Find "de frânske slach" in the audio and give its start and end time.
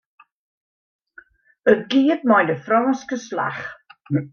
2.49-3.61